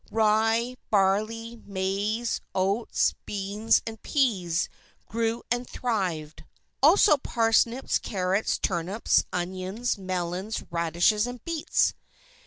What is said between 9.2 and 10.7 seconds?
onions, melons,